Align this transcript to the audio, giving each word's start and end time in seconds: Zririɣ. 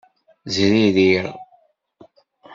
Zririɣ. 0.53 1.25